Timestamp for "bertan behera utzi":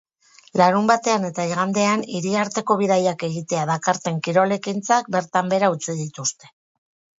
5.19-5.99